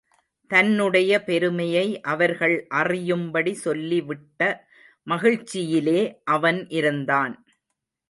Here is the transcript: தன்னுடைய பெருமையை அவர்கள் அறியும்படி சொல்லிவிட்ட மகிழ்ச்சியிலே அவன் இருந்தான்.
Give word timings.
தன்னுடைய 0.51 1.11
பெருமையை 1.23 2.01
அவர்கள் 2.01 2.55
அறியும்படி 2.71 3.53
சொல்லிவிட்ட 3.65 4.41
மகிழ்ச்சியிலே 5.07 6.01
அவன் 6.31 6.67
இருந்தான். 6.69 7.35